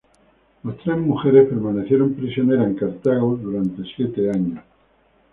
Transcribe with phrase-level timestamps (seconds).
[0.63, 4.63] Las tres mujeres permanecieron prisioneras en Cartago durante siete años.